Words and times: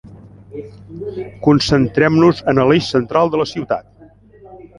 Concentrem-nos 1.47 2.41
en 2.55 2.63
l'eix 2.71 2.89
central 2.97 3.33
de 3.37 3.43
la 3.45 3.47
ciutat. 3.53 3.95